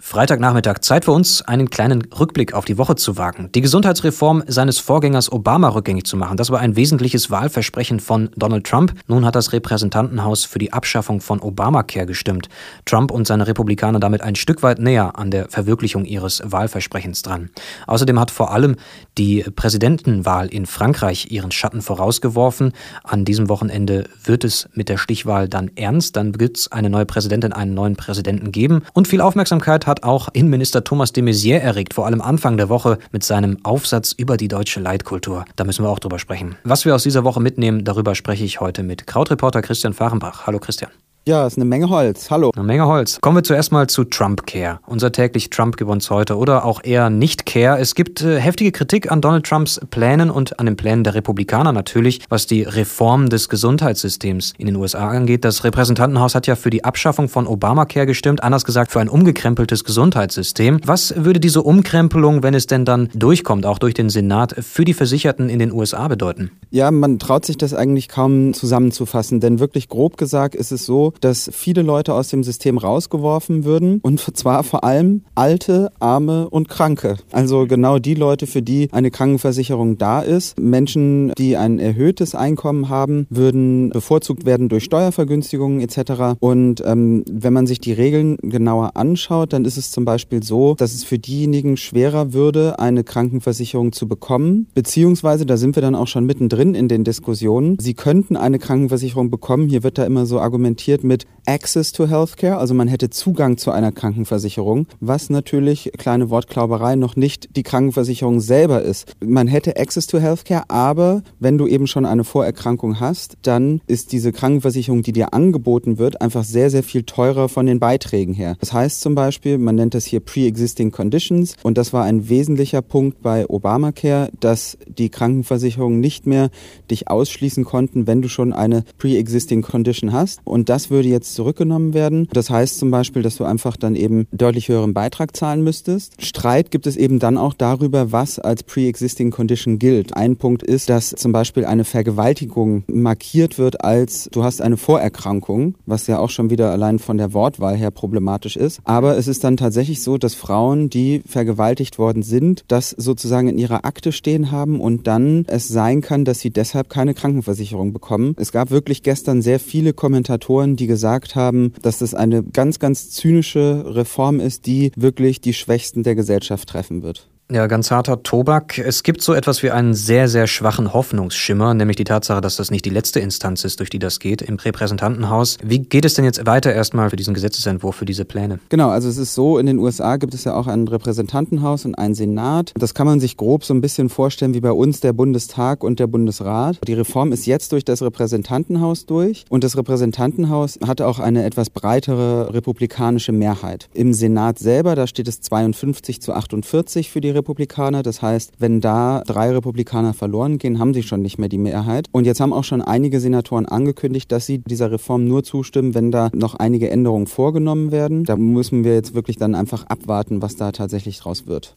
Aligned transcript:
Freitagnachmittag 0.00 0.78
Zeit 0.78 1.06
für 1.06 1.12
uns, 1.12 1.42
einen 1.42 1.70
kleinen 1.70 2.02
Rückblick 2.18 2.54
auf 2.54 2.64
die 2.64 2.78
Woche 2.78 2.94
zu 2.94 3.18
wagen. 3.18 3.50
Die 3.52 3.60
Gesundheitsreform 3.60 4.44
seines 4.46 4.78
Vorgängers 4.78 5.30
Obama 5.30 5.70
rückgängig 5.70 6.06
zu 6.06 6.16
machen, 6.16 6.36
das 6.36 6.50
war 6.50 6.60
ein 6.60 6.76
wesentliches 6.76 7.32
Wahlversprechen 7.32 7.98
von 7.98 8.30
Donald 8.36 8.64
Trump. 8.64 8.94
Nun 9.08 9.26
hat 9.26 9.34
das 9.34 9.52
Repräsentantenhaus 9.52 10.44
für 10.44 10.60
die 10.60 10.72
Abschaffung 10.72 11.20
von 11.20 11.40
Obamacare 11.40 12.06
gestimmt. 12.06 12.48
Trump 12.86 13.10
und 13.10 13.26
seine 13.26 13.48
Republikaner 13.48 13.98
damit 13.98 14.22
ein 14.22 14.36
Stück 14.36 14.62
weit 14.62 14.78
näher 14.78 15.18
an 15.18 15.32
der 15.32 15.48
Verwirklichung 15.48 16.04
ihres 16.04 16.42
Wahlversprechens 16.44 17.22
dran. 17.22 17.50
Außerdem 17.88 18.20
hat 18.20 18.30
vor 18.30 18.52
allem 18.52 18.76
die 19.18 19.42
Präsidentenwahl 19.42 20.46
in 20.46 20.66
Frankreich 20.66 21.32
ihren 21.32 21.50
Schatten 21.50 21.82
vorausgeworfen. 21.82 22.72
An 23.02 23.24
diesem 23.24 23.48
Wochenende 23.48 24.04
wird 24.24 24.44
es 24.44 24.68
mit 24.74 24.88
der 24.88 24.96
Stichwahl 24.96 25.48
dann 25.48 25.72
ernst. 25.74 26.14
Dann 26.14 26.38
wird 26.38 26.56
es 26.56 26.72
eine 26.72 26.88
neue 26.88 27.04
Präsidentin, 27.04 27.52
einen 27.52 27.74
neuen 27.74 27.96
Präsidenten 27.96 28.52
geben. 28.52 28.82
Und 28.94 29.08
viel 29.08 29.20
Aufmerksamkeit 29.20 29.87
hat 29.88 30.04
auch 30.04 30.28
Innenminister 30.32 30.84
Thomas 30.84 31.12
de 31.12 31.24
Maizière 31.24 31.58
erregt, 31.58 31.94
vor 31.94 32.06
allem 32.06 32.20
Anfang 32.20 32.56
der 32.56 32.68
Woche 32.68 32.98
mit 33.10 33.24
seinem 33.24 33.58
Aufsatz 33.64 34.12
über 34.12 34.36
die 34.36 34.48
deutsche 34.48 34.80
Leitkultur. 34.80 35.44
Da 35.56 35.64
müssen 35.64 35.84
wir 35.84 35.90
auch 35.90 35.98
drüber 35.98 36.18
sprechen. 36.18 36.56
Was 36.62 36.84
wir 36.84 36.94
aus 36.94 37.02
dieser 37.02 37.24
Woche 37.24 37.40
mitnehmen, 37.40 37.84
darüber 37.84 38.14
spreche 38.14 38.44
ich 38.44 38.60
heute 38.60 38.82
mit 38.82 39.06
Krautreporter 39.06 39.62
Christian 39.62 39.94
Fahrenbach. 39.94 40.46
Hallo 40.46 40.58
Christian. 40.58 40.90
Ja, 41.28 41.46
ist 41.46 41.58
eine 41.58 41.66
Menge 41.66 41.90
Holz. 41.90 42.30
Hallo. 42.30 42.52
Eine 42.56 42.64
Menge 42.64 42.86
Holz. 42.86 43.20
Kommen 43.20 43.36
wir 43.36 43.44
zuerst 43.44 43.70
mal 43.70 43.86
zu 43.86 44.04
Trump 44.04 44.46
Care. 44.46 44.80
Unser 44.86 45.12
täglich 45.12 45.50
Trump 45.50 45.76
gewons 45.76 46.08
heute 46.08 46.38
oder 46.38 46.64
auch 46.64 46.82
eher 46.82 47.10
nicht 47.10 47.44
Care. 47.44 47.78
Es 47.78 47.94
gibt 47.94 48.22
äh, 48.22 48.40
heftige 48.40 48.72
Kritik 48.72 49.12
an 49.12 49.20
Donald 49.20 49.44
Trumps 49.44 49.78
Plänen 49.90 50.30
und 50.30 50.58
an 50.58 50.64
den 50.64 50.76
Plänen 50.76 51.04
der 51.04 51.14
Republikaner 51.14 51.72
natürlich, 51.72 52.22
was 52.30 52.46
die 52.46 52.62
Reform 52.62 53.28
des 53.28 53.50
Gesundheitssystems 53.50 54.54
in 54.56 54.68
den 54.68 54.76
USA 54.76 55.08
angeht. 55.08 55.44
Das 55.44 55.64
Repräsentantenhaus 55.64 56.34
hat 56.34 56.46
ja 56.46 56.56
für 56.56 56.70
die 56.70 56.84
Abschaffung 56.84 57.28
von 57.28 57.46
Obamacare 57.46 58.06
gestimmt, 58.06 58.42
anders 58.42 58.64
gesagt 58.64 58.90
für 58.90 59.00
ein 59.00 59.10
umgekrempeltes 59.10 59.84
Gesundheitssystem. 59.84 60.80
Was 60.86 61.12
würde 61.14 61.40
diese 61.40 61.60
Umkrempelung, 61.60 62.42
wenn 62.42 62.54
es 62.54 62.66
denn 62.66 62.86
dann 62.86 63.10
durchkommt, 63.12 63.66
auch 63.66 63.78
durch 63.78 63.92
den 63.92 64.08
Senat, 64.08 64.54
für 64.60 64.86
die 64.86 64.94
Versicherten 64.94 65.50
in 65.50 65.58
den 65.58 65.72
USA 65.72 66.08
bedeuten? 66.08 66.52
Ja, 66.70 66.90
man 66.90 67.18
traut 67.18 67.46
sich 67.46 67.56
das 67.56 67.72
eigentlich 67.72 68.08
kaum 68.08 68.52
zusammenzufassen, 68.52 69.40
denn 69.40 69.58
wirklich 69.58 69.88
grob 69.88 70.18
gesagt 70.18 70.54
ist 70.54 70.70
es 70.70 70.84
so, 70.84 71.14
dass 71.20 71.50
viele 71.52 71.80
Leute 71.80 72.12
aus 72.12 72.28
dem 72.28 72.44
System 72.44 72.76
rausgeworfen 72.76 73.64
würden 73.64 74.00
und 74.02 74.20
zwar 74.36 74.62
vor 74.64 74.84
allem 74.84 75.22
alte, 75.34 75.90
arme 75.98 76.48
und 76.50 76.68
Kranke. 76.68 77.16
Also 77.32 77.66
genau 77.66 77.98
die 77.98 78.14
Leute, 78.14 78.46
für 78.46 78.60
die 78.60 78.88
eine 78.92 79.10
Krankenversicherung 79.10 79.96
da 79.96 80.20
ist. 80.20 80.58
Menschen, 80.60 81.32
die 81.38 81.56
ein 81.56 81.78
erhöhtes 81.78 82.34
Einkommen 82.34 82.90
haben, 82.90 83.26
würden 83.30 83.88
bevorzugt 83.90 84.44
werden 84.44 84.68
durch 84.68 84.84
Steuervergünstigungen 84.84 85.80
etc. 85.80 86.38
Und 86.40 86.82
ähm, 86.84 87.24
wenn 87.30 87.52
man 87.52 87.66
sich 87.66 87.80
die 87.80 87.92
Regeln 87.92 88.36
genauer 88.42 88.96
anschaut, 88.96 89.54
dann 89.54 89.64
ist 89.64 89.78
es 89.78 89.90
zum 89.90 90.04
Beispiel 90.04 90.42
so, 90.42 90.74
dass 90.74 90.94
es 90.94 91.04
für 91.04 91.18
diejenigen 91.18 91.76
schwerer 91.78 92.34
würde, 92.34 92.78
eine 92.78 93.04
Krankenversicherung 93.04 93.92
zu 93.92 94.06
bekommen. 94.06 94.66
Beziehungsweise, 94.74 95.46
da 95.46 95.56
sind 95.56 95.76
wir 95.76 95.80
dann 95.80 95.94
auch 95.94 96.08
schon 96.08 96.26
mittendrin 96.26 96.57
in 96.58 96.88
den 96.88 97.04
Diskussionen, 97.04 97.78
sie 97.78 97.94
könnten 97.94 98.36
eine 98.36 98.58
Krankenversicherung 98.58 99.30
bekommen. 99.30 99.68
Hier 99.68 99.84
wird 99.84 99.96
da 99.96 100.04
immer 100.04 100.26
so 100.26 100.40
argumentiert 100.40 101.04
mit 101.04 101.24
Access 101.46 101.92
to 101.92 102.08
Healthcare, 102.08 102.58
also 102.58 102.74
man 102.74 102.88
hätte 102.88 103.10
Zugang 103.10 103.56
zu 103.58 103.70
einer 103.70 103.92
Krankenversicherung, 103.92 104.88
was 104.98 105.30
natürlich, 105.30 105.92
kleine 105.96 106.30
Wortklauberei, 106.30 106.96
noch 106.96 107.14
nicht 107.14 107.56
die 107.56 107.62
Krankenversicherung 107.62 108.40
selber 108.40 108.82
ist. 108.82 109.12
Man 109.24 109.46
hätte 109.46 109.76
Access 109.78 110.08
to 110.08 110.18
Healthcare, 110.18 110.64
aber 110.68 111.22
wenn 111.38 111.58
du 111.58 111.68
eben 111.68 111.86
schon 111.86 112.04
eine 112.04 112.24
Vorerkrankung 112.24 112.98
hast, 112.98 113.36
dann 113.42 113.80
ist 113.86 114.10
diese 114.10 114.32
Krankenversicherung, 114.32 115.02
die 115.02 115.12
dir 115.12 115.32
angeboten 115.32 115.96
wird, 115.96 116.20
einfach 116.20 116.42
sehr, 116.42 116.70
sehr 116.70 116.82
viel 116.82 117.04
teurer 117.04 117.48
von 117.48 117.66
den 117.66 117.78
Beiträgen 117.78 118.34
her. 118.34 118.56
Das 118.58 118.72
heißt 118.72 119.00
zum 119.00 119.14
Beispiel, 119.14 119.58
man 119.58 119.76
nennt 119.76 119.94
das 119.94 120.06
hier 120.06 120.20
Pre-Existing 120.20 120.90
Conditions 120.90 121.54
und 121.62 121.78
das 121.78 121.92
war 121.92 122.02
ein 122.02 122.28
wesentlicher 122.28 122.82
Punkt 122.82 123.22
bei 123.22 123.48
Obamacare, 123.48 124.30
dass 124.40 124.76
die 124.88 125.08
Krankenversicherungen 125.08 126.00
nicht 126.00 126.26
mehr 126.26 126.47
dich 126.90 127.08
ausschließen 127.08 127.64
konnten, 127.64 128.06
wenn 128.06 128.22
du 128.22 128.28
schon 128.28 128.52
eine 128.52 128.84
Pre-Existing 128.98 129.62
Condition 129.62 130.12
hast. 130.12 130.40
Und 130.44 130.68
das 130.68 130.90
würde 130.90 131.08
jetzt 131.08 131.34
zurückgenommen 131.34 131.94
werden. 131.94 132.28
Das 132.32 132.50
heißt 132.50 132.78
zum 132.78 132.90
Beispiel, 132.90 133.22
dass 133.22 133.36
du 133.36 133.44
einfach 133.44 133.76
dann 133.76 133.96
eben 133.96 134.26
deutlich 134.32 134.68
höheren 134.68 134.94
Beitrag 134.94 135.36
zahlen 135.36 135.64
müsstest. 135.64 136.14
Streit 136.22 136.70
gibt 136.70 136.86
es 136.86 136.96
eben 136.96 137.18
dann 137.18 137.36
auch 137.36 137.54
darüber, 137.54 138.12
was 138.12 138.38
als 138.38 138.62
Pre-Existing 138.62 139.30
Condition 139.30 139.78
gilt. 139.78 140.16
Ein 140.16 140.36
Punkt 140.36 140.62
ist, 140.62 140.88
dass 140.88 141.10
zum 141.10 141.32
Beispiel 141.32 141.64
eine 141.64 141.84
Vergewaltigung 141.84 142.84
markiert 142.86 143.58
wird 143.58 143.84
als 143.84 144.28
du 144.32 144.44
hast 144.44 144.62
eine 144.62 144.76
Vorerkrankung, 144.76 145.74
was 145.86 146.06
ja 146.06 146.18
auch 146.18 146.30
schon 146.30 146.50
wieder 146.50 146.70
allein 146.70 146.98
von 146.98 147.18
der 147.18 147.32
Wortwahl 147.32 147.76
her 147.76 147.90
problematisch 147.90 148.56
ist. 148.56 148.80
Aber 148.84 149.16
es 149.16 149.28
ist 149.28 149.44
dann 149.44 149.56
tatsächlich 149.56 150.02
so, 150.02 150.18
dass 150.18 150.34
Frauen, 150.34 150.90
die 150.90 151.22
vergewaltigt 151.26 151.98
worden 151.98 152.22
sind, 152.22 152.64
das 152.68 152.90
sozusagen 152.90 153.48
in 153.48 153.58
ihrer 153.58 153.84
Akte 153.84 154.12
stehen 154.12 154.50
haben 154.50 154.80
und 154.80 155.06
dann 155.06 155.44
es 155.48 155.68
sein 155.68 156.00
kann, 156.00 156.24
dass 156.24 156.37
sie 156.38 156.50
deshalb 156.50 156.88
keine 156.88 157.14
Krankenversicherung 157.14 157.92
bekommen. 157.92 158.34
Es 158.38 158.52
gab 158.52 158.70
wirklich 158.70 159.02
gestern 159.02 159.42
sehr 159.42 159.60
viele 159.60 159.92
Kommentatoren, 159.92 160.76
die 160.76 160.86
gesagt 160.86 161.34
haben, 161.34 161.72
dass 161.82 161.98
das 161.98 162.14
eine 162.14 162.42
ganz, 162.42 162.78
ganz 162.78 163.10
zynische 163.10 163.84
Reform 163.86 164.40
ist, 164.40 164.66
die 164.66 164.92
wirklich 164.96 165.40
die 165.40 165.54
Schwächsten 165.54 166.02
der 166.02 166.14
Gesellschaft 166.14 166.68
treffen 166.68 167.02
wird. 167.02 167.28
Ja, 167.50 167.66
ganz 167.66 167.90
harter 167.90 168.22
Tobak. 168.22 168.76
Es 168.76 169.02
gibt 169.02 169.22
so 169.22 169.32
etwas 169.32 169.62
wie 169.62 169.70
einen 169.70 169.94
sehr, 169.94 170.28
sehr 170.28 170.46
schwachen 170.46 170.92
Hoffnungsschimmer, 170.92 171.72
nämlich 171.72 171.96
die 171.96 172.04
Tatsache, 172.04 172.42
dass 172.42 172.56
das 172.56 172.70
nicht 172.70 172.84
die 172.84 172.90
letzte 172.90 173.20
Instanz 173.20 173.64
ist, 173.64 173.80
durch 173.80 173.88
die 173.88 173.98
das 173.98 174.20
geht, 174.20 174.42
im 174.42 174.56
Repräsentantenhaus. 174.56 175.56
Wie 175.64 175.78
geht 175.78 176.04
es 176.04 176.12
denn 176.12 176.26
jetzt 176.26 176.44
weiter 176.44 176.74
erstmal 176.74 177.08
für 177.08 177.16
diesen 177.16 177.32
Gesetzesentwurf, 177.32 177.96
für 177.96 178.04
diese 178.04 178.26
Pläne? 178.26 178.60
Genau, 178.68 178.90
also 178.90 179.08
es 179.08 179.16
ist 179.16 179.34
so, 179.34 179.56
in 179.56 179.64
den 179.64 179.78
USA 179.78 180.18
gibt 180.18 180.34
es 180.34 180.44
ja 180.44 180.52
auch 180.54 180.66
ein 180.66 180.86
Repräsentantenhaus 180.86 181.86
und 181.86 181.94
ein 181.94 182.14
Senat. 182.14 182.74
Das 182.76 182.92
kann 182.92 183.06
man 183.06 183.18
sich 183.18 183.38
grob 183.38 183.64
so 183.64 183.72
ein 183.72 183.80
bisschen 183.80 184.10
vorstellen 184.10 184.52
wie 184.52 184.60
bei 184.60 184.72
uns 184.72 185.00
der 185.00 185.14
Bundestag 185.14 185.82
und 185.82 186.00
der 186.00 186.06
Bundesrat. 186.06 186.78
Die 186.86 186.92
Reform 186.92 187.32
ist 187.32 187.46
jetzt 187.46 187.72
durch 187.72 187.86
das 187.86 188.02
Repräsentantenhaus 188.02 189.06
durch 189.06 189.46
und 189.48 189.64
das 189.64 189.74
Repräsentantenhaus 189.74 190.78
hatte 190.86 191.06
auch 191.06 191.18
eine 191.18 191.46
etwas 191.46 191.70
breitere 191.70 192.52
republikanische 192.52 193.32
Mehrheit. 193.32 193.88
Im 193.94 194.12
Senat 194.12 194.58
selber, 194.58 194.94
da 194.94 195.06
steht 195.06 195.28
es 195.28 195.40
52 195.40 196.20
zu 196.20 196.34
48 196.34 197.08
für 197.08 197.22
die 197.22 197.37
Republikaner. 197.38 198.02
Das 198.02 198.22
heißt, 198.22 198.52
wenn 198.58 198.80
da 198.80 199.22
drei 199.26 199.50
Republikaner 199.50 200.14
verloren 200.14 200.58
gehen, 200.58 200.78
haben 200.78 200.94
sie 200.94 201.02
schon 201.02 201.22
nicht 201.22 201.38
mehr 201.38 201.48
die 201.48 201.58
Mehrheit. 201.58 202.06
Und 202.12 202.26
jetzt 202.26 202.40
haben 202.40 202.52
auch 202.52 202.64
schon 202.64 202.82
einige 202.82 203.20
Senatoren 203.20 203.66
angekündigt, 203.66 204.30
dass 204.30 204.46
sie 204.46 204.58
dieser 204.58 204.90
Reform 204.90 205.26
nur 205.26 205.42
zustimmen, 205.42 205.94
wenn 205.94 206.10
da 206.10 206.30
noch 206.34 206.54
einige 206.54 206.90
Änderungen 206.90 207.26
vorgenommen 207.26 207.90
werden. 207.92 208.24
Da 208.24 208.36
müssen 208.36 208.84
wir 208.84 208.94
jetzt 208.94 209.14
wirklich 209.14 209.36
dann 209.36 209.54
einfach 209.54 209.84
abwarten, 209.86 210.42
was 210.42 210.56
da 210.56 210.72
tatsächlich 210.72 211.18
draus 211.18 211.46
wird. 211.46 211.76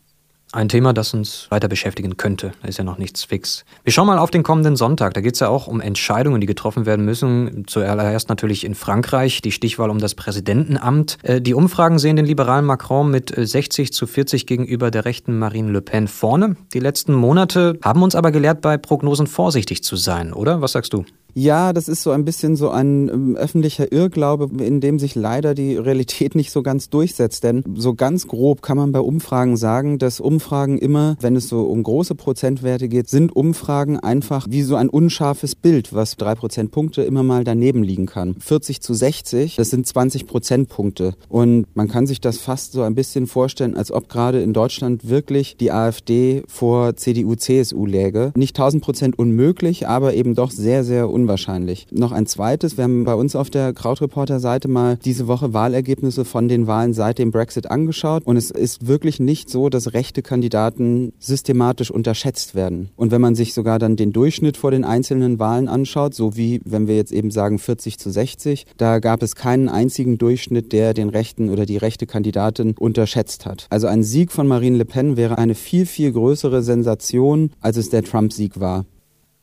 Ein 0.53 0.67
Thema, 0.67 0.91
das 0.91 1.13
uns 1.13 1.47
weiter 1.49 1.69
beschäftigen 1.69 2.17
könnte. 2.17 2.51
Da 2.61 2.67
ist 2.67 2.77
ja 2.77 2.83
noch 2.83 2.97
nichts 2.97 3.23
fix. 3.23 3.63
Wir 3.85 3.93
schauen 3.93 4.07
mal 4.07 4.19
auf 4.19 4.31
den 4.31 4.43
kommenden 4.43 4.75
Sonntag. 4.75 5.13
Da 5.13 5.21
geht 5.21 5.35
es 5.35 5.39
ja 5.39 5.47
auch 5.47 5.67
um 5.67 5.79
Entscheidungen, 5.79 6.41
die 6.41 6.47
getroffen 6.47 6.85
werden 6.85 7.05
müssen. 7.05 7.63
Zuallererst 7.67 8.27
natürlich 8.27 8.65
in 8.65 8.75
Frankreich 8.75 9.41
die 9.41 9.53
Stichwahl 9.53 9.89
um 9.89 9.99
das 9.99 10.13
Präsidentenamt. 10.13 11.17
Äh, 11.23 11.39
die 11.39 11.53
Umfragen 11.53 11.99
sehen 11.99 12.17
den 12.17 12.25
liberalen 12.25 12.65
Macron 12.65 13.09
mit 13.09 13.33
60 13.33 13.87
äh, 13.87 13.91
zu 13.91 14.05
40 14.07 14.45
gegenüber 14.45 14.91
der 14.91 15.05
rechten 15.05 15.39
Marine 15.39 15.71
Le 15.71 15.81
Pen 15.81 16.09
vorne. 16.09 16.57
Die 16.73 16.79
letzten 16.79 17.13
Monate 17.13 17.79
haben 17.81 18.03
uns 18.03 18.15
aber 18.15 18.31
gelehrt, 18.31 18.59
bei 18.59 18.77
Prognosen 18.77 19.27
vorsichtig 19.27 19.85
zu 19.85 19.95
sein, 19.95 20.33
oder? 20.33 20.61
Was 20.61 20.73
sagst 20.73 20.91
du? 20.91 21.05
Ja, 21.33 21.73
das 21.73 21.87
ist 21.87 22.03
so 22.03 22.11
ein 22.11 22.25
bisschen 22.25 22.55
so 22.55 22.69
ein 22.69 23.09
ähm, 23.09 23.35
öffentlicher 23.35 23.91
Irrglaube, 23.91 24.49
in 24.63 24.81
dem 24.81 24.99
sich 24.99 25.15
leider 25.15 25.53
die 25.53 25.77
Realität 25.77 26.35
nicht 26.35 26.51
so 26.51 26.61
ganz 26.61 26.89
durchsetzt. 26.89 27.43
Denn 27.43 27.63
so 27.75 27.93
ganz 27.93 28.27
grob 28.27 28.61
kann 28.61 28.77
man 28.77 28.91
bei 28.91 28.99
Umfragen 28.99 29.57
sagen, 29.57 29.97
dass 29.97 30.19
Umfragen 30.19 30.77
immer, 30.77 31.17
wenn 31.21 31.35
es 31.35 31.47
so 31.47 31.63
um 31.63 31.83
große 31.83 32.15
Prozentwerte 32.15 32.89
geht, 32.89 33.09
sind 33.09 33.35
Umfragen 33.35 33.99
einfach 33.99 34.47
wie 34.49 34.61
so 34.61 34.75
ein 34.75 34.89
unscharfes 34.89 35.55
Bild, 35.55 35.93
was 35.93 36.17
drei 36.17 36.35
Prozentpunkte 36.35 37.03
immer 37.03 37.23
mal 37.23 37.43
daneben 37.43 37.83
liegen 37.83 38.05
kann. 38.05 38.35
40 38.39 38.81
zu 38.81 38.93
60, 38.93 39.55
das 39.55 39.69
sind 39.69 39.87
20 39.87 40.27
Prozentpunkte. 40.27 41.13
Und 41.29 41.65
man 41.75 41.87
kann 41.87 42.07
sich 42.07 42.19
das 42.19 42.37
fast 42.37 42.73
so 42.73 42.81
ein 42.81 42.95
bisschen 42.95 43.27
vorstellen, 43.27 43.75
als 43.75 43.91
ob 43.91 44.09
gerade 44.09 44.41
in 44.41 44.53
Deutschland 44.53 45.07
wirklich 45.07 45.55
die 45.57 45.71
AfD 45.71 46.43
vor 46.47 46.95
CDU, 46.95 47.35
CSU 47.35 47.85
läge. 47.85 48.33
Nicht 48.35 48.57
1000 48.57 48.83
Prozent 48.83 49.17
unmöglich, 49.17 49.87
aber 49.87 50.13
eben 50.13 50.35
doch 50.35 50.51
sehr, 50.51 50.83
sehr 50.83 51.09
unmöglich 51.09 51.20
unwahrscheinlich. 51.21 51.87
Noch 51.91 52.11
ein 52.11 52.25
zweites, 52.25 52.77
wir 52.77 52.83
haben 52.83 53.03
bei 53.03 53.13
uns 53.13 53.35
auf 53.35 53.49
der 53.49 53.73
Krautreporter-Seite 53.73 54.67
mal 54.67 54.97
diese 54.97 55.27
Woche 55.27 55.53
Wahlergebnisse 55.53 56.25
von 56.25 56.47
den 56.47 56.67
Wahlen 56.67 56.93
seit 56.93 57.19
dem 57.19 57.31
Brexit 57.31 57.69
angeschaut 57.69 58.23
und 58.25 58.37
es 58.37 58.51
ist 58.51 58.87
wirklich 58.87 59.19
nicht 59.19 59.49
so, 59.49 59.69
dass 59.69 59.93
rechte 59.93 60.21
Kandidaten 60.21 61.13
systematisch 61.19 61.91
unterschätzt 61.91 62.55
werden. 62.55 62.89
Und 62.95 63.11
wenn 63.11 63.21
man 63.21 63.35
sich 63.35 63.53
sogar 63.53 63.79
dann 63.79 63.95
den 63.95 64.11
Durchschnitt 64.11 64.57
vor 64.57 64.71
den 64.71 64.83
einzelnen 64.83 65.39
Wahlen 65.39 65.67
anschaut, 65.67 66.13
so 66.13 66.35
wie 66.35 66.61
wenn 66.65 66.87
wir 66.87 66.95
jetzt 66.95 67.11
eben 67.11 67.31
sagen 67.31 67.59
40 67.59 67.99
zu 67.99 68.09
60, 68.09 68.65
da 68.77 68.99
gab 68.99 69.21
es 69.23 69.35
keinen 69.35 69.69
einzigen 69.69 70.17
Durchschnitt, 70.17 70.71
der 70.71 70.93
den 70.93 71.09
rechten 71.09 71.49
oder 71.49 71.65
die 71.65 71.77
rechte 71.77 72.07
Kandidatin 72.07 72.75
unterschätzt 72.77 73.45
hat. 73.45 73.67
Also 73.69 73.87
ein 73.87 74.03
Sieg 74.03 74.31
von 74.31 74.47
Marine 74.47 74.77
Le 74.77 74.85
Pen 74.85 75.17
wäre 75.17 75.37
eine 75.37 75.55
viel, 75.55 75.85
viel 75.85 76.11
größere 76.11 76.63
Sensation, 76.63 77.51
als 77.61 77.77
es 77.77 77.89
der 77.89 78.03
Trump-Sieg 78.03 78.59
war. 78.59 78.85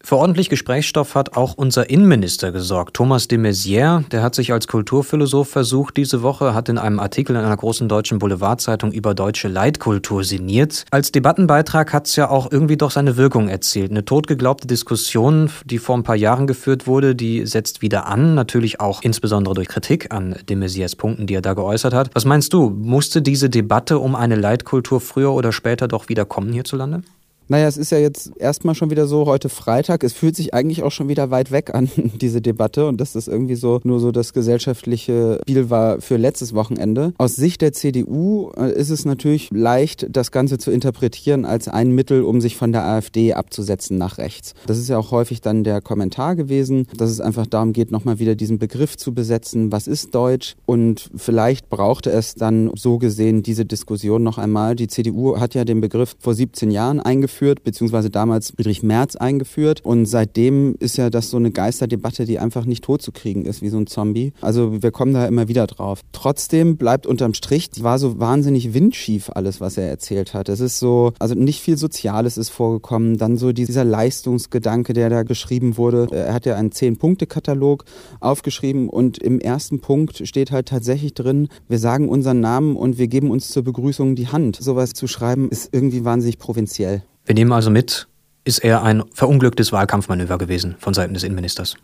Für 0.00 0.16
ordentlich 0.16 0.48
Gesprächsstoff 0.48 1.16
hat 1.16 1.36
auch 1.36 1.54
unser 1.54 1.90
Innenminister 1.90 2.52
gesorgt. 2.52 2.94
Thomas 2.94 3.26
de 3.26 3.36
Maizière, 3.36 4.08
der 4.08 4.22
hat 4.22 4.36
sich 4.36 4.52
als 4.52 4.68
Kulturphilosoph 4.68 5.48
versucht 5.48 5.96
diese 5.96 6.22
Woche, 6.22 6.54
hat 6.54 6.68
in 6.68 6.78
einem 6.78 7.00
Artikel 7.00 7.34
in 7.34 7.42
einer 7.42 7.56
großen 7.56 7.88
deutschen 7.88 8.20
Boulevardzeitung 8.20 8.92
über 8.92 9.14
deutsche 9.14 9.48
Leitkultur 9.48 10.22
sinniert. 10.22 10.84
Als 10.92 11.10
Debattenbeitrag 11.10 11.92
hat 11.92 12.06
es 12.06 12.16
ja 12.16 12.30
auch 12.30 12.50
irgendwie 12.50 12.76
doch 12.76 12.92
seine 12.92 13.16
Wirkung 13.16 13.48
erzielt. 13.48 13.90
Eine 13.90 14.04
totgeglaubte 14.04 14.68
Diskussion, 14.68 15.50
die 15.64 15.78
vor 15.78 15.96
ein 15.96 16.04
paar 16.04 16.16
Jahren 16.16 16.46
geführt 16.46 16.86
wurde, 16.86 17.16
die 17.16 17.44
setzt 17.44 17.82
wieder 17.82 18.06
an. 18.06 18.34
Natürlich 18.34 18.80
auch 18.80 19.02
insbesondere 19.02 19.54
durch 19.54 19.68
Kritik 19.68 20.14
an 20.14 20.36
de 20.48 20.56
Maizières 20.56 20.96
Punkten, 20.96 21.26
die 21.26 21.34
er 21.34 21.42
da 21.42 21.54
geäußert 21.54 21.92
hat. 21.92 22.10
Was 22.14 22.24
meinst 22.24 22.52
du, 22.52 22.70
musste 22.70 23.20
diese 23.20 23.50
Debatte 23.50 23.98
um 23.98 24.14
eine 24.14 24.36
Leitkultur 24.36 25.00
früher 25.00 25.32
oder 25.32 25.50
später 25.50 25.88
doch 25.88 26.08
wieder 26.08 26.24
kommen 26.24 26.52
hierzulande? 26.52 27.02
Naja, 27.50 27.66
es 27.66 27.78
ist 27.78 27.90
ja 27.90 27.98
jetzt 27.98 28.32
erstmal 28.38 28.74
schon 28.74 28.90
wieder 28.90 29.06
so, 29.06 29.24
heute 29.24 29.48
Freitag. 29.48 30.04
Es 30.04 30.12
fühlt 30.12 30.36
sich 30.36 30.52
eigentlich 30.52 30.82
auch 30.82 30.92
schon 30.92 31.08
wieder 31.08 31.30
weit 31.30 31.50
weg 31.50 31.74
an, 31.74 31.90
diese 32.20 32.42
Debatte. 32.42 32.86
Und 32.86 33.00
dass 33.00 33.12
das 33.12 33.26
irgendwie 33.26 33.54
so 33.54 33.80
nur 33.84 34.00
so 34.00 34.12
das 34.12 34.34
gesellschaftliche 34.34 35.38
Spiel 35.42 35.70
war 35.70 36.02
für 36.02 36.18
letztes 36.18 36.54
Wochenende. 36.54 37.14
Aus 37.16 37.36
Sicht 37.36 37.62
der 37.62 37.72
CDU 37.72 38.50
äh, 38.54 38.70
ist 38.72 38.90
es 38.90 39.06
natürlich 39.06 39.48
leicht, 39.50 40.06
das 40.10 40.30
Ganze 40.30 40.58
zu 40.58 40.70
interpretieren 40.70 41.46
als 41.46 41.68
ein 41.68 41.92
Mittel, 41.92 42.22
um 42.22 42.42
sich 42.42 42.56
von 42.58 42.72
der 42.72 42.84
AfD 42.84 43.32
abzusetzen 43.32 43.96
nach 43.96 44.18
rechts. 44.18 44.52
Das 44.66 44.76
ist 44.76 44.88
ja 44.88 44.98
auch 44.98 45.10
häufig 45.10 45.40
dann 45.40 45.64
der 45.64 45.80
Kommentar 45.80 46.36
gewesen, 46.36 46.86
dass 46.98 47.10
es 47.10 47.20
einfach 47.20 47.46
darum 47.46 47.72
geht, 47.72 47.90
nochmal 47.90 48.18
wieder 48.18 48.34
diesen 48.34 48.58
Begriff 48.58 48.98
zu 48.98 49.14
besetzen. 49.14 49.72
Was 49.72 49.86
ist 49.86 50.14
Deutsch? 50.14 50.54
Und 50.66 51.10
vielleicht 51.16 51.70
brauchte 51.70 52.10
es 52.10 52.34
dann 52.34 52.70
so 52.74 52.98
gesehen 52.98 53.42
diese 53.42 53.64
Diskussion 53.64 54.22
noch 54.22 54.36
einmal. 54.36 54.76
Die 54.76 54.88
CDU 54.88 55.40
hat 55.40 55.54
ja 55.54 55.64
den 55.64 55.80
Begriff 55.80 56.14
vor 56.18 56.34
17 56.34 56.70
Jahren 56.70 57.00
eingeführt 57.00 57.37
eingeführt, 57.38 57.62
beziehungsweise 57.64 58.10
damals 58.10 58.50
Friedrich 58.50 58.82
Merz 58.82 59.16
eingeführt. 59.16 59.80
Und 59.84 60.06
seitdem 60.06 60.74
ist 60.78 60.96
ja 60.96 61.10
das 61.10 61.30
so 61.30 61.36
eine 61.36 61.50
Geisterdebatte, 61.50 62.24
die 62.24 62.38
einfach 62.38 62.64
nicht 62.64 62.84
totzukriegen 62.84 63.44
ist, 63.44 63.62
wie 63.62 63.68
so 63.68 63.78
ein 63.78 63.86
Zombie. 63.86 64.32
Also 64.40 64.82
wir 64.82 64.90
kommen 64.90 65.14
da 65.14 65.26
immer 65.26 65.48
wieder 65.48 65.66
drauf. 65.66 66.00
Trotzdem 66.12 66.76
bleibt 66.76 67.06
unterm 67.06 67.34
Strich, 67.34 67.70
war 67.80 67.98
so 67.98 68.18
wahnsinnig 68.18 68.74
windschief 68.74 69.30
alles, 69.34 69.60
was 69.60 69.76
er 69.76 69.88
erzählt 69.88 70.34
hat. 70.34 70.48
Es 70.48 70.60
ist 70.60 70.78
so, 70.78 71.12
also 71.18 71.34
nicht 71.34 71.60
viel 71.60 71.76
Soziales 71.76 72.38
ist 72.38 72.50
vorgekommen. 72.50 73.18
Dann 73.18 73.36
so 73.36 73.52
dieser 73.52 73.84
Leistungsgedanke, 73.84 74.92
der 74.92 75.10
da 75.10 75.22
geschrieben 75.22 75.76
wurde. 75.76 76.08
Er 76.10 76.34
hat 76.34 76.46
ja 76.46 76.56
einen 76.56 76.72
Zehn-Punkte-Katalog 76.72 77.84
aufgeschrieben 78.20 78.88
und 78.88 79.18
im 79.18 79.40
ersten 79.40 79.80
Punkt 79.80 80.26
steht 80.26 80.50
halt 80.50 80.68
tatsächlich 80.68 81.14
drin, 81.14 81.48
wir 81.68 81.78
sagen 81.78 82.08
unseren 82.08 82.40
Namen 82.40 82.76
und 82.76 82.98
wir 82.98 83.08
geben 83.08 83.30
uns 83.30 83.48
zur 83.48 83.62
Begrüßung 83.62 84.16
die 84.16 84.28
Hand. 84.28 84.56
Sowas 84.56 84.92
zu 84.92 85.06
schreiben 85.06 85.48
ist 85.50 85.72
irgendwie 85.72 86.04
wahnsinnig 86.04 86.38
provinziell. 86.38 87.02
Wir 87.28 87.34
nehmen 87.34 87.52
also 87.52 87.68
mit, 87.70 88.08
ist 88.44 88.60
er 88.60 88.82
ein 88.82 89.02
verunglücktes 89.12 89.70
Wahlkampfmanöver 89.70 90.38
gewesen 90.38 90.76
von 90.78 90.94
Seiten 90.94 91.12
des 91.12 91.24
Innenministers. 91.24 91.76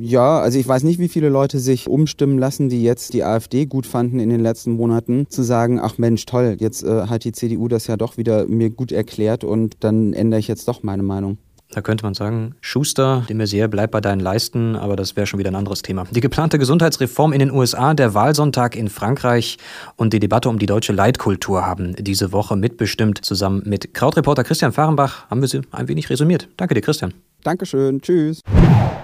Ja, 0.00 0.40
also 0.40 0.58
ich 0.58 0.66
weiß 0.66 0.82
nicht, 0.84 0.98
wie 0.98 1.10
viele 1.10 1.28
Leute 1.28 1.58
sich 1.58 1.90
umstimmen 1.90 2.38
lassen, 2.38 2.70
die 2.70 2.82
jetzt 2.82 3.12
die 3.12 3.22
AfD 3.22 3.66
gut 3.66 3.84
fanden 3.84 4.18
in 4.18 4.30
den 4.30 4.40
letzten 4.40 4.72
Monaten, 4.72 5.26
zu 5.28 5.42
sagen, 5.42 5.78
ach 5.78 5.98
Mensch, 5.98 6.24
toll, 6.24 6.56
jetzt 6.58 6.84
äh, 6.84 7.02
hat 7.02 7.24
die 7.24 7.32
CDU 7.32 7.68
das 7.68 7.86
ja 7.86 7.98
doch 7.98 8.16
wieder 8.16 8.46
mir 8.46 8.70
gut 8.70 8.92
erklärt 8.92 9.44
und 9.44 9.76
dann 9.80 10.14
ändere 10.14 10.40
ich 10.40 10.48
jetzt 10.48 10.66
doch 10.68 10.82
meine 10.82 11.02
Meinung. 11.02 11.36
Da 11.72 11.80
könnte 11.80 12.04
man 12.04 12.12
sagen, 12.12 12.54
Schuster, 12.60 13.24
de 13.28 13.34
Maizière, 13.34 13.66
bleib 13.66 13.92
bei 13.92 14.02
deinen 14.02 14.20
Leisten, 14.20 14.76
aber 14.76 14.94
das 14.94 15.16
wäre 15.16 15.26
schon 15.26 15.38
wieder 15.38 15.50
ein 15.50 15.54
anderes 15.54 15.80
Thema. 15.80 16.04
Die 16.10 16.20
geplante 16.20 16.58
Gesundheitsreform 16.58 17.32
in 17.32 17.38
den 17.38 17.50
USA, 17.50 17.94
der 17.94 18.12
Wahlsonntag 18.12 18.76
in 18.76 18.90
Frankreich 18.90 19.56
und 19.96 20.12
die 20.12 20.20
Debatte 20.20 20.50
um 20.50 20.58
die 20.58 20.66
deutsche 20.66 20.92
Leitkultur 20.92 21.64
haben 21.64 21.96
diese 21.98 22.30
Woche 22.32 22.56
mitbestimmt. 22.56 23.24
Zusammen 23.24 23.62
mit 23.64 23.94
Krautreporter 23.94 24.44
Christian 24.44 24.72
Fahrenbach 24.72 25.30
haben 25.30 25.40
wir 25.40 25.48
sie 25.48 25.62
ein 25.70 25.88
wenig 25.88 26.10
resümiert. 26.10 26.48
Danke 26.58 26.74
dir, 26.74 26.82
Christian. 26.82 27.14
Dankeschön, 27.42 28.02
tschüss. 28.02 28.40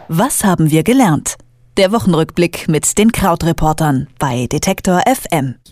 Was 0.08 0.44
haben 0.44 0.70
wir 0.70 0.82
gelernt? 0.82 1.36
Der 1.78 1.90
Wochenrückblick 1.92 2.68
mit 2.68 2.98
den 2.98 3.12
Krautreportern 3.12 4.08
bei 4.18 4.46
Detektor 4.46 5.00
FM. 5.06 5.54